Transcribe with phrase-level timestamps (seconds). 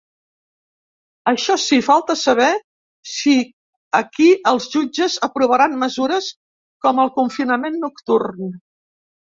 [1.31, 2.47] Això sí, falta saber
[3.11, 3.35] si
[4.01, 6.35] aquí els jutges aprovaran mesures
[6.87, 8.55] com el confinament nocturn.